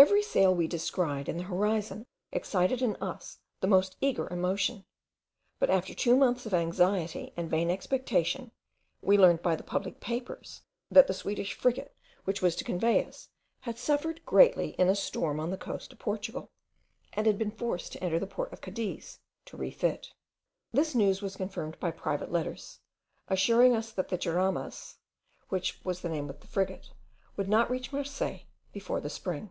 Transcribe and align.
Every 0.00 0.22
sail 0.22 0.54
we 0.54 0.68
descried 0.68 1.28
in 1.28 1.38
the 1.38 1.42
horizon 1.42 2.06
excited 2.30 2.82
in 2.82 2.94
us 3.02 3.40
the 3.58 3.66
most 3.66 3.96
eager 4.00 4.32
emotion; 4.32 4.84
but 5.58 5.70
after 5.70 5.92
two 5.92 6.14
months 6.14 6.46
of 6.46 6.54
anxiety 6.54 7.32
and 7.36 7.50
vain 7.50 7.68
expectation, 7.68 8.52
we 9.02 9.18
learned 9.18 9.42
by 9.42 9.56
the 9.56 9.64
public 9.64 9.98
papers, 9.98 10.62
that 10.88 11.08
the 11.08 11.14
Swedish 11.14 11.52
frigate 11.52 11.96
which 12.22 12.40
was 12.40 12.54
to 12.54 12.62
convey 12.62 13.04
us, 13.04 13.28
had 13.62 13.76
suffered 13.76 14.24
greatly 14.24 14.68
in 14.78 14.88
a 14.88 14.94
storm 14.94 15.40
on 15.40 15.50
the 15.50 15.56
coast 15.58 15.92
of 15.92 15.98
Portugal, 15.98 16.52
and 17.12 17.26
had 17.26 17.36
been 17.36 17.50
forced 17.50 17.90
to 17.90 18.00
enter 18.00 18.20
the 18.20 18.26
port 18.28 18.52
of 18.52 18.60
Cadiz, 18.60 19.18
to 19.46 19.56
refit. 19.56 20.12
This 20.70 20.94
news 20.94 21.22
was 21.22 21.34
confirmed 21.34 21.76
by 21.80 21.90
private 21.90 22.30
letters, 22.30 22.78
assuring 23.26 23.74
us 23.74 23.90
that 23.90 24.10
the 24.10 24.16
Jaramas, 24.16 24.98
which 25.48 25.80
was 25.84 26.02
the 26.02 26.08
name 26.08 26.30
of 26.30 26.38
the 26.38 26.46
frigate, 26.46 26.92
would 27.36 27.48
not 27.48 27.68
reach 27.68 27.92
Marseilles 27.92 28.42
before 28.72 29.00
the 29.00 29.10
spring. 29.10 29.50